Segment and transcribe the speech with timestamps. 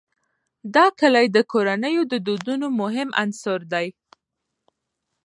[0.75, 3.87] دا کلي د کورنیو د دودونو مهم عنصر دی.